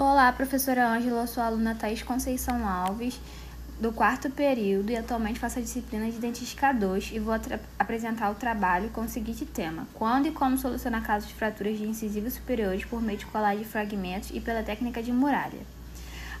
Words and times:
Olá, 0.00 0.30
professora 0.30 0.88
Ângela, 0.88 1.26
sou 1.26 1.42
aluna 1.42 1.74
Thaís 1.74 2.04
Conceição 2.04 2.68
Alves, 2.68 3.20
do 3.80 3.90
quarto 3.90 4.30
período, 4.30 4.90
e 4.90 4.96
atualmente 4.96 5.40
faço 5.40 5.58
a 5.58 5.62
disciplina 5.62 6.08
de 6.08 6.18
Dentística 6.18 6.72
2 6.72 7.10
e 7.14 7.18
vou 7.18 7.34
apresentar 7.76 8.30
o 8.30 8.36
trabalho 8.36 8.90
com 8.90 9.00
o 9.00 9.08
seguinte 9.08 9.44
tema: 9.44 9.88
Quando 9.94 10.26
e 10.26 10.30
como 10.30 10.56
solucionar 10.56 11.02
casos 11.02 11.28
de 11.28 11.34
fraturas 11.34 11.76
de 11.76 11.84
incisivos 11.84 12.34
superiores 12.34 12.84
por 12.84 13.02
meio 13.02 13.18
de 13.18 13.26
colagem 13.26 13.64
de 13.64 13.68
fragmentos 13.68 14.30
e 14.32 14.38
pela 14.38 14.62
técnica 14.62 15.02
de 15.02 15.10
muralha. 15.10 15.66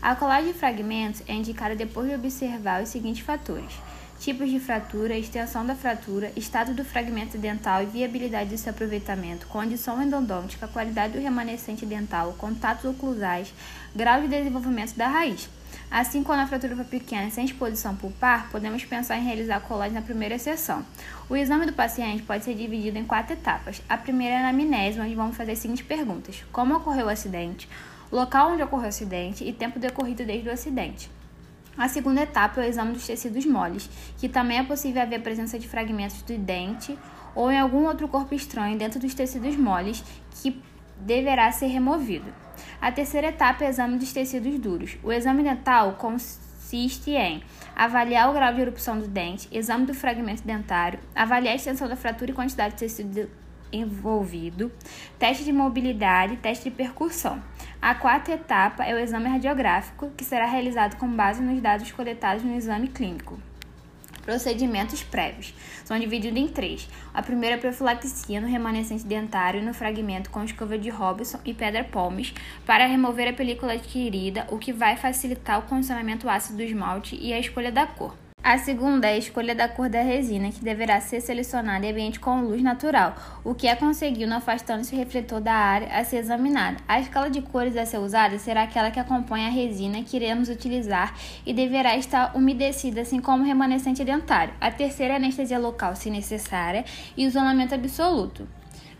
A 0.00 0.14
colagem 0.14 0.52
de 0.52 0.56
fragmentos 0.56 1.24
é 1.26 1.34
indicada 1.34 1.74
depois 1.74 2.08
de 2.08 2.14
observar 2.14 2.80
os 2.80 2.90
seguintes 2.90 3.26
fatores: 3.26 3.72
tipos 4.18 4.50
de 4.50 4.58
fratura, 4.58 5.16
extensão 5.16 5.64
da 5.64 5.74
fratura, 5.74 6.32
estado 6.36 6.74
do 6.74 6.84
fragmento 6.84 7.38
dental 7.38 7.82
e 7.82 7.86
viabilidade 7.86 8.50
de 8.50 8.58
seu 8.58 8.70
aproveitamento, 8.70 9.46
condição 9.46 10.02
endodôntica, 10.02 10.66
qualidade 10.66 11.12
do 11.12 11.22
remanescente 11.22 11.86
dental, 11.86 12.34
contatos 12.36 12.84
oclusais, 12.84 13.52
grau 13.94 14.20
de 14.20 14.28
desenvolvimento 14.28 14.96
da 14.96 15.08
raiz. 15.08 15.48
Assim, 15.90 16.22
quando 16.22 16.40
a 16.40 16.46
fratura 16.46 16.76
for 16.76 16.84
pequena 16.84 17.28
e 17.28 17.30
sem 17.30 17.44
exposição 17.44 17.96
pulpar, 17.96 18.50
podemos 18.50 18.84
pensar 18.84 19.16
em 19.16 19.24
realizar 19.24 19.60
colagem 19.60 19.94
na 19.94 20.02
primeira 20.02 20.38
sessão. 20.38 20.84
O 21.30 21.36
exame 21.36 21.64
do 21.64 21.72
paciente 21.72 22.22
pode 22.22 22.44
ser 22.44 22.54
dividido 22.54 22.98
em 22.98 23.04
quatro 23.04 23.32
etapas. 23.32 23.80
A 23.88 23.96
primeira 23.96 24.34
é 24.34 24.38
a 24.38 24.48
anamnese, 24.48 25.00
onde 25.00 25.14
vamos 25.14 25.36
fazer 25.36 25.52
as 25.52 25.58
seguintes 25.58 25.86
perguntas: 25.86 26.44
Como 26.52 26.74
ocorreu 26.74 27.06
o 27.06 27.10
acidente? 27.10 27.68
Local 28.12 28.52
onde 28.52 28.62
ocorreu 28.62 28.86
o 28.86 28.88
acidente 28.88 29.44
e 29.44 29.52
tempo 29.52 29.78
decorrido 29.78 30.24
desde 30.24 30.48
o 30.48 30.52
acidente. 30.52 31.10
A 31.78 31.86
segunda 31.86 32.22
etapa 32.22 32.60
é 32.60 32.66
o 32.66 32.68
exame 32.68 32.92
dos 32.92 33.06
tecidos 33.06 33.46
moles, 33.46 33.88
que 34.18 34.28
também 34.28 34.58
é 34.58 34.64
possível 34.64 35.00
haver 35.00 35.22
presença 35.22 35.60
de 35.60 35.68
fragmentos 35.68 36.20
do 36.22 36.36
dente 36.36 36.98
ou 37.36 37.52
em 37.52 37.58
algum 37.58 37.86
outro 37.86 38.08
corpo 38.08 38.34
estranho 38.34 38.76
dentro 38.76 38.98
dos 38.98 39.14
tecidos 39.14 39.56
moles 39.56 40.02
que 40.42 40.60
deverá 40.98 41.52
ser 41.52 41.68
removido. 41.68 42.34
A 42.80 42.90
terceira 42.90 43.28
etapa 43.28 43.62
é 43.62 43.68
o 43.68 43.70
exame 43.70 43.96
dos 43.96 44.12
tecidos 44.12 44.58
duros. 44.58 44.98
O 45.04 45.12
exame 45.12 45.44
dental 45.44 45.92
consiste 45.92 47.12
em 47.12 47.44
avaliar 47.76 48.28
o 48.28 48.32
grau 48.32 48.52
de 48.52 48.60
erupção 48.60 48.98
do 48.98 49.06
dente, 49.06 49.48
exame 49.52 49.86
do 49.86 49.94
fragmento 49.94 50.42
dentário, 50.42 50.98
avaliar 51.14 51.52
a 51.52 51.56
extensão 51.56 51.86
da 51.86 51.94
fratura 51.94 52.32
e 52.32 52.34
quantidade 52.34 52.74
de 52.74 52.80
tecido 52.80 53.30
envolvido, 53.72 54.72
teste 55.16 55.44
de 55.44 55.52
mobilidade, 55.52 56.36
teste 56.38 56.70
de 56.70 56.74
percussão. 56.74 57.40
A 57.80 57.94
quarta 57.94 58.32
etapa 58.32 58.84
é 58.84 58.92
o 58.92 58.98
exame 58.98 59.28
radiográfico, 59.28 60.10
que 60.16 60.24
será 60.24 60.46
realizado 60.46 60.96
com 60.96 61.08
base 61.08 61.40
nos 61.40 61.60
dados 61.62 61.92
coletados 61.92 62.42
no 62.42 62.56
exame 62.56 62.88
clínico. 62.88 63.38
Procedimentos 64.24 65.02
prévios 65.04 65.54
são 65.84 65.98
divididos 65.98 66.38
em 66.38 66.48
três. 66.48 66.88
A 67.14 67.22
primeira 67.22 67.54
é 67.54 67.58
a 67.58 67.60
profilaxia 67.60 68.40
no 68.40 68.48
remanescente 68.48 69.06
dentário 69.06 69.62
e 69.62 69.64
no 69.64 69.72
fragmento 69.72 70.28
com 70.28 70.44
escova 70.44 70.76
de 70.76 70.90
Robson 70.90 71.38
e 71.44 71.54
pedra 71.54 71.84
palmes 71.84 72.34
para 72.66 72.84
remover 72.84 73.28
a 73.28 73.32
película 73.32 73.72
adquirida, 73.72 74.46
o 74.50 74.58
que 74.58 74.72
vai 74.72 74.96
facilitar 74.96 75.60
o 75.60 75.62
condicionamento 75.62 76.28
ácido 76.28 76.58
do 76.58 76.64
esmalte 76.64 77.16
e 77.16 77.32
a 77.32 77.38
escolha 77.38 77.70
da 77.70 77.86
cor. 77.86 78.12
A 78.50 78.56
segunda 78.56 79.06
é 79.06 79.12
a 79.12 79.18
escolha 79.18 79.54
da 79.54 79.68
cor 79.68 79.90
da 79.90 80.00
resina, 80.00 80.50
que 80.50 80.64
deverá 80.64 80.98
ser 81.02 81.20
selecionada 81.20 81.84
em 81.84 81.90
ambiente 81.90 82.18
com 82.18 82.40
luz 82.40 82.62
natural, 82.62 83.14
o 83.44 83.54
que 83.54 83.68
é 83.68 83.76
conseguido 83.76 84.32
afastando-se 84.32 84.94
o 84.94 84.98
refletor 84.98 85.38
da 85.38 85.52
área 85.52 85.88
a 85.88 86.02
ser 86.02 86.16
examinada. 86.16 86.78
A 86.88 86.98
escala 86.98 87.28
de 87.28 87.42
cores 87.42 87.76
a 87.76 87.84
ser 87.84 87.98
usada 87.98 88.38
será 88.38 88.62
aquela 88.62 88.90
que 88.90 88.98
acompanha 88.98 89.48
a 89.48 89.50
resina 89.50 90.02
que 90.02 90.16
iremos 90.16 90.48
utilizar 90.48 91.14
e 91.44 91.52
deverá 91.52 91.94
estar 91.98 92.34
umedecida, 92.34 93.02
assim 93.02 93.20
como 93.20 93.44
o 93.44 93.46
remanescente 93.46 94.02
dentário. 94.02 94.54
A 94.58 94.70
terceira 94.70 95.12
é 95.12 95.16
anestesia 95.18 95.58
local, 95.58 95.94
se 95.94 96.08
necessária, 96.08 96.86
e 97.18 97.26
isolamento 97.26 97.74
absoluto. 97.74 98.48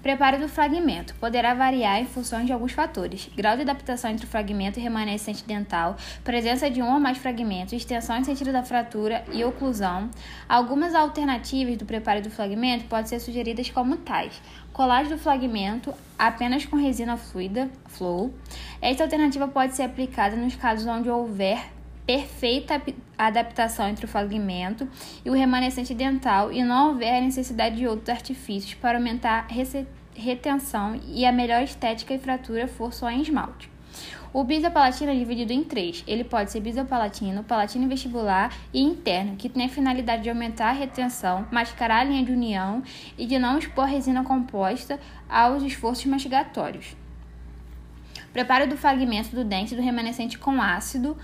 Preparo 0.02 0.38
do 0.38 0.48
fragmento 0.48 1.14
poderá 1.16 1.54
variar 1.54 2.00
em 2.00 2.06
função 2.06 2.44
de 2.44 2.52
alguns 2.52 2.72
fatores: 2.72 3.28
grau 3.36 3.56
de 3.56 3.62
adaptação 3.62 4.10
entre 4.10 4.26
o 4.26 4.28
fragmento 4.28 4.78
e 4.78 4.82
remanescente 4.82 5.44
dental, 5.44 5.96
presença 6.22 6.70
de 6.70 6.80
um 6.80 6.92
ou 6.92 7.00
mais 7.00 7.18
fragmentos, 7.18 7.72
extensão 7.72 8.18
e 8.20 8.24
sentido 8.24 8.52
da 8.52 8.62
fratura 8.62 9.24
e 9.32 9.44
oclusão. 9.44 10.08
Algumas 10.48 10.94
alternativas 10.94 11.76
do 11.76 11.84
preparo 11.84 12.22
do 12.22 12.30
fragmento 12.30 12.84
podem 12.84 13.06
ser 13.06 13.18
sugeridas 13.20 13.70
como 13.70 13.96
tais: 13.96 14.40
colagem 14.72 15.12
do 15.12 15.18
fragmento 15.18 15.92
apenas 16.16 16.64
com 16.64 16.76
resina 16.76 17.16
fluida, 17.16 17.68
flow. 17.86 18.32
Esta 18.80 19.02
alternativa 19.02 19.48
pode 19.48 19.74
ser 19.74 19.82
aplicada 19.82 20.36
nos 20.36 20.54
casos 20.54 20.86
onde 20.86 21.10
houver 21.10 21.77
perfeita 22.08 22.80
adaptação 23.18 23.86
entre 23.86 24.06
o 24.06 24.08
fragmento 24.08 24.88
e 25.22 25.28
o 25.28 25.34
remanescente 25.34 25.92
dental 25.92 26.50
e 26.50 26.64
não 26.64 26.88
houver 26.88 27.20
necessidade 27.20 27.76
de 27.76 27.86
outros 27.86 28.08
artifícios 28.08 28.72
para 28.72 28.96
aumentar 28.96 29.46
a 29.46 30.18
retenção 30.18 30.98
e 31.06 31.26
a 31.26 31.30
melhor 31.30 31.62
estética 31.62 32.14
e 32.14 32.18
fratura 32.18 32.66
for 32.66 32.94
só 32.94 33.10
em 33.10 33.20
esmalte. 33.20 33.70
O 34.32 34.42
bisopalatino 34.42 35.10
é 35.10 35.14
dividido 35.14 35.52
em 35.52 35.62
três. 35.62 36.02
Ele 36.06 36.24
pode 36.24 36.50
ser 36.50 36.60
bisopalatino, 36.60 37.44
palatino 37.44 37.86
vestibular 37.86 38.56
e 38.72 38.80
interno, 38.80 39.36
que 39.36 39.50
tem 39.50 39.66
a 39.66 39.68
finalidade 39.68 40.22
de 40.22 40.30
aumentar 40.30 40.70
a 40.70 40.72
retenção, 40.72 41.46
mascarar 41.50 42.00
a 42.00 42.04
linha 42.04 42.24
de 42.24 42.32
união 42.32 42.82
e 43.18 43.26
de 43.26 43.38
não 43.38 43.58
expor 43.58 43.84
resina 43.84 44.24
composta 44.24 44.98
aos 45.28 45.62
esforços 45.62 46.06
mastigatórios. 46.06 46.96
Preparo 48.32 48.66
do 48.66 48.78
fragmento 48.78 49.36
do 49.36 49.44
dente 49.44 49.76
do 49.76 49.82
remanescente 49.82 50.38
com 50.38 50.62
ácido 50.62 51.14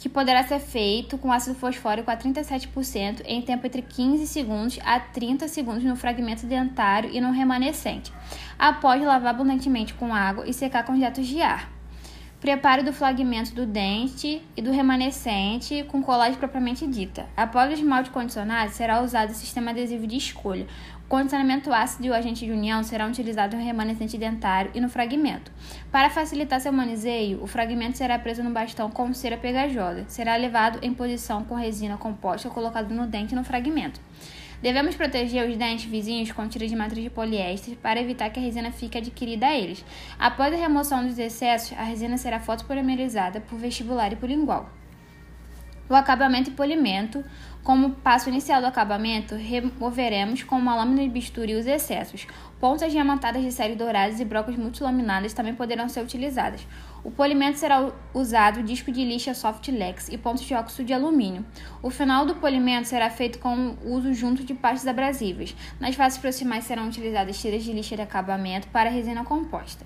que 0.00 0.08
poderá 0.08 0.42
ser 0.42 0.60
feito 0.60 1.18
com 1.18 1.30
ácido 1.30 1.54
fosfórico 1.54 2.10
a 2.10 2.16
37% 2.16 3.20
em 3.26 3.42
tempo 3.42 3.66
entre 3.66 3.82
15 3.82 4.26
segundos 4.26 4.78
a 4.82 4.98
30 4.98 5.46
segundos 5.46 5.84
no 5.84 5.94
fragmento 5.94 6.46
dentário 6.46 7.10
e 7.12 7.20
no 7.20 7.30
remanescente, 7.30 8.10
após 8.58 9.02
lavar 9.02 9.34
abundantemente 9.34 9.92
com 9.92 10.14
água 10.14 10.48
e 10.48 10.54
secar 10.54 10.84
com 10.84 10.98
jatos 10.98 11.26
de 11.26 11.42
ar. 11.42 11.79
Preparo 12.40 12.82
do 12.82 12.90
fragmento 12.90 13.54
do 13.54 13.66
dente 13.66 14.42
e 14.56 14.62
do 14.62 14.70
remanescente 14.70 15.84
com 15.84 16.02
colagem 16.02 16.38
propriamente 16.38 16.86
dita. 16.86 17.26
Após 17.36 17.70
o 17.70 17.74
esmalte 17.74 18.08
condicionado, 18.08 18.72
será 18.72 19.02
usado 19.02 19.28
o 19.28 19.34
sistema 19.34 19.72
adesivo 19.72 20.06
de 20.06 20.16
escolha. 20.16 20.66
O 21.04 21.08
condicionamento 21.10 21.70
ácido 21.70 22.06
e 22.06 22.08
o 22.08 22.14
agente 22.14 22.46
de 22.46 22.50
união 22.50 22.82
serão 22.82 23.10
utilizados 23.10 23.58
no 23.58 23.62
remanescente 23.62 24.16
dentário 24.16 24.70
e 24.72 24.80
no 24.80 24.88
fragmento. 24.88 25.52
Para 25.92 26.08
facilitar 26.08 26.62
seu 26.62 26.72
manuseio, 26.72 27.42
o 27.42 27.46
fragmento 27.46 27.98
será 27.98 28.18
preso 28.18 28.42
no 28.42 28.50
bastão 28.50 28.90
com 28.90 29.12
cera 29.12 29.36
pegajosa. 29.36 30.06
Será 30.08 30.34
levado 30.36 30.78
em 30.80 30.94
posição 30.94 31.44
com 31.44 31.54
resina 31.54 31.98
composta 31.98 32.48
colocado 32.48 32.94
no 32.94 33.06
dente 33.06 33.34
e 33.34 33.36
no 33.36 33.44
fragmento. 33.44 34.00
Devemos 34.62 34.94
proteger 34.94 35.48
os 35.48 35.56
dentes 35.56 35.86
vizinhos 35.86 36.32
com 36.32 36.46
tira 36.46 36.68
de 36.68 36.76
matriz 36.76 37.02
de 37.02 37.08
poliéster 37.08 37.76
para 37.76 38.00
evitar 38.00 38.28
que 38.28 38.38
a 38.38 38.42
resina 38.42 38.70
fique 38.70 38.98
adquirida 38.98 39.46
a 39.46 39.56
eles. 39.56 39.82
Após 40.18 40.52
a 40.52 40.56
remoção 40.56 41.06
dos 41.06 41.18
excessos, 41.18 41.76
a 41.78 41.82
resina 41.82 42.18
será 42.18 42.38
fotopolimerizada 42.38 43.40
por 43.40 43.58
vestibular 43.58 44.12
e 44.12 44.16
por 44.16 44.28
lingual. 44.28 44.68
O 45.90 45.94
acabamento 45.96 46.50
e 46.50 46.52
polimento. 46.52 47.24
Como 47.64 47.90
passo 47.90 48.28
inicial 48.28 48.60
do 48.60 48.66
acabamento, 48.68 49.34
removeremos 49.34 50.44
com 50.44 50.56
uma 50.56 50.76
lâmina 50.76 51.02
de 51.02 51.08
bisturi 51.08 51.56
os 51.56 51.66
excessos. 51.66 52.28
Pontas 52.60 52.92
diamantadas 52.92 53.42
de 53.42 53.50
série 53.50 53.74
douradas 53.74 54.20
e 54.20 54.24
brocas 54.24 54.54
multilaminadas 54.54 55.32
também 55.32 55.52
poderão 55.52 55.88
ser 55.88 56.00
utilizadas. 56.00 56.64
O 57.02 57.10
polimento 57.10 57.58
será 57.58 57.90
usado 58.14 58.62
disco 58.62 58.92
de 58.92 59.04
lixa 59.04 59.34
Softlex 59.34 60.08
e 60.08 60.16
pontos 60.16 60.44
de 60.44 60.54
óxido 60.54 60.84
de 60.84 60.94
alumínio. 60.94 61.44
O 61.82 61.90
final 61.90 62.24
do 62.24 62.36
polimento 62.36 62.86
será 62.86 63.10
feito 63.10 63.40
com 63.40 63.76
o 63.84 63.94
uso 63.94 64.14
junto 64.14 64.44
de 64.44 64.54
pastas 64.54 64.86
abrasivas. 64.86 65.56
Nas 65.80 65.96
faces 65.96 66.20
proximais 66.20 66.62
serão 66.62 66.86
utilizadas 66.86 67.36
tiras 67.36 67.64
de 67.64 67.72
lixa 67.72 67.96
de 67.96 68.02
acabamento 68.02 68.68
para 68.68 68.88
resina 68.88 69.24
composta. 69.24 69.84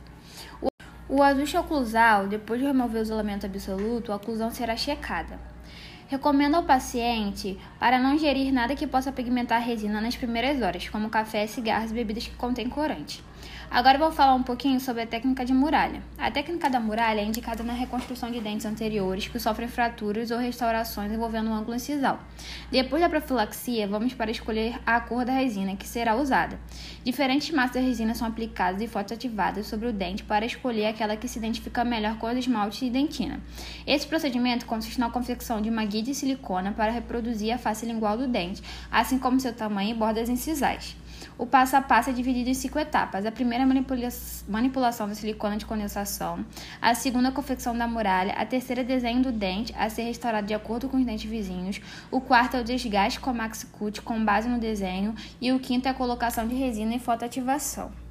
O 1.08 1.22
ajuste 1.22 1.56
oclusal, 1.56 2.28
depois 2.28 2.60
de 2.60 2.66
remover 2.66 3.00
o 3.00 3.04
isolamento 3.04 3.46
absoluto, 3.46 4.12
a 4.12 4.16
oclusão 4.16 4.50
será 4.50 4.76
checada. 4.76 5.54
Recomendo 6.06 6.56
ao 6.56 6.62
paciente 6.62 7.58
para 7.80 7.98
não 7.98 8.14
ingerir 8.14 8.52
nada 8.52 8.76
que 8.76 8.86
possa 8.86 9.10
pigmentar 9.10 9.60
a 9.60 9.64
resina 9.64 10.02
nas 10.02 10.14
primeiras 10.14 10.60
horas, 10.60 10.88
como 10.88 11.08
café, 11.08 11.46
cigarros 11.46 11.90
e 11.90 11.94
bebidas 11.94 12.26
que 12.26 12.36
contêm 12.36 12.68
corante. 12.68 13.24
Agora 13.70 13.98
vou 13.98 14.12
falar 14.12 14.34
um 14.34 14.42
pouquinho 14.42 14.78
sobre 14.78 15.02
a 15.02 15.06
técnica 15.06 15.44
de 15.44 15.52
muralha. 15.52 16.00
A 16.16 16.30
técnica 16.30 16.70
da 16.70 16.78
muralha 16.78 17.20
é 17.20 17.24
indicada 17.24 17.64
na 17.64 17.72
reconstrução 17.72 18.30
de 18.30 18.40
dentes 18.40 18.66
anteriores 18.66 19.26
que 19.26 19.38
sofrem 19.40 19.66
fraturas 19.66 20.30
ou 20.30 20.38
restaurações 20.38 21.10
envolvendo 21.10 21.50
um 21.50 21.54
ângulo 21.54 21.74
incisal. 21.74 22.20
Depois 22.70 23.02
da 23.02 23.08
profilaxia, 23.08 23.88
vamos 23.88 24.14
para 24.14 24.30
escolher 24.30 24.78
a 24.86 25.00
cor 25.00 25.24
da 25.24 25.32
resina 25.32 25.74
que 25.74 25.88
será 25.88 26.14
usada. 26.14 26.56
Diferentes 27.04 27.50
massas 27.50 27.82
de 27.82 27.88
resina 27.88 28.14
são 28.14 28.28
aplicadas 28.28 28.80
e 28.80 28.86
fotoativadas 28.86 29.66
sobre 29.66 29.88
o 29.88 29.92
dente 29.92 30.22
para 30.22 30.46
escolher 30.46 30.86
aquela 30.86 31.16
que 31.16 31.26
se 31.26 31.38
identifica 31.38 31.84
melhor 31.84 32.16
com 32.18 32.28
os 32.28 32.38
esmaltes 32.38 32.82
e 32.82 32.90
dentina. 32.90 33.40
Esse 33.84 34.06
procedimento 34.06 34.66
consiste 34.66 35.00
na 35.00 35.10
confecção 35.10 35.60
de 35.60 35.68
uma 35.68 35.84
guia 35.94 36.02
de 36.02 36.14
silicona 36.14 36.72
para 36.72 36.90
reproduzir 36.90 37.54
a 37.54 37.58
face 37.58 37.86
lingual 37.86 38.18
do 38.18 38.26
dente, 38.26 38.60
assim 38.90 39.16
como 39.16 39.38
seu 39.38 39.52
tamanho 39.52 39.92
e 39.92 39.94
bordas 39.94 40.28
incisais. 40.28 40.96
O 41.38 41.46
passo 41.46 41.76
a 41.76 41.80
passo 41.80 42.10
é 42.10 42.12
dividido 42.12 42.50
em 42.50 42.54
cinco 42.54 42.78
etapas. 42.78 43.24
A 43.24 43.32
primeira 43.32 43.62
é 43.62 43.66
manipula 43.66 44.08
manipulação 44.48 45.08
da 45.08 45.14
silicona 45.14 45.56
de 45.56 45.64
condensação, 45.64 46.44
a 46.82 46.94
segunda 46.94 47.28
a 47.28 47.32
confecção 47.32 47.76
da 47.76 47.86
muralha, 47.86 48.32
a 48.32 48.44
terceira 48.44 48.82
é 48.82 48.84
desenho 48.84 49.22
do 49.22 49.30
dente 49.30 49.72
a 49.76 49.88
ser 49.88 50.02
restaurado 50.02 50.46
de 50.46 50.54
acordo 50.54 50.88
com 50.88 50.96
os 50.96 51.06
dentes 51.06 51.30
vizinhos, 51.30 51.80
o 52.10 52.20
quarto 52.20 52.56
é 52.56 52.60
o 52.60 52.64
desgaste 52.64 53.20
com 53.20 53.30
a 53.30 53.34
Maxcut 53.34 54.02
com 54.02 54.24
base 54.24 54.48
no 54.48 54.58
desenho 54.58 55.14
e 55.40 55.52
o 55.52 55.60
quinto 55.60 55.86
é 55.86 55.92
a 55.92 55.94
colocação 55.94 56.46
de 56.46 56.54
resina 56.54 56.94
e 56.94 56.98
fotoativação. 56.98 58.03